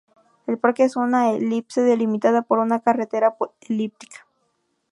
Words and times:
El 0.47 0.57
parque 0.57 0.83
es 0.83 0.95
una 0.95 1.29
elipse 1.29 1.81
delimitada 1.83 2.41
por 2.41 2.57
una 2.57 2.79
carretera 2.79 3.35
elíptica. 3.69 4.25